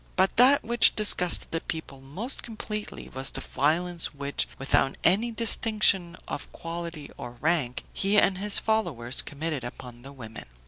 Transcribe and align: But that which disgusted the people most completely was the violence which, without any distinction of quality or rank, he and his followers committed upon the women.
But 0.15 0.37
that 0.37 0.63
which 0.63 0.95
disgusted 0.95 1.51
the 1.51 1.61
people 1.61 2.01
most 2.01 2.41
completely 2.41 3.07
was 3.09 3.29
the 3.29 3.39
violence 3.39 4.15
which, 4.15 4.47
without 4.57 4.97
any 5.03 5.29
distinction 5.29 6.17
of 6.27 6.51
quality 6.51 7.11
or 7.17 7.33
rank, 7.33 7.83
he 7.93 8.17
and 8.17 8.39
his 8.39 8.57
followers 8.57 9.21
committed 9.21 9.63
upon 9.63 10.01
the 10.01 10.11
women. 10.11 10.47